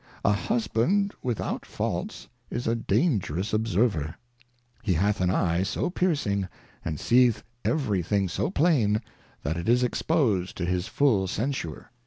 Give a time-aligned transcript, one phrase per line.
[0.25, 4.15] A Husband without Faults is a dangerous Observer;
[4.81, 6.47] he hath an Eye so piercing,
[6.83, 9.03] and seeth every thing so plain,
[9.43, 11.91] that it is expos 'd to his full Censure.